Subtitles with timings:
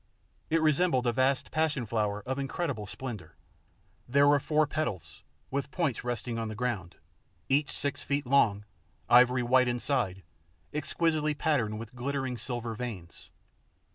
[0.49, 3.35] It resembled a vast passion flower of incredible splendour.
[4.07, 6.95] There were four petals, with points resting on the ground,
[7.49, 8.65] each six feet long,
[9.07, 10.23] ivory white inside,
[10.73, 13.29] exquisitely patterned with glittering silver veins.